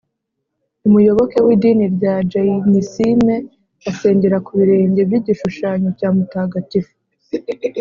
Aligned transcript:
umuyoboke 0.87 1.37
w’idini 1.45 1.85
rya 1.95 2.15
jayinisime 2.31 3.35
asengera 3.89 4.37
ku 4.45 4.51
birenge 4.59 5.01
by’igishushanyo 5.09 5.89
cya 5.97 6.09
mutagatifu 6.15 6.93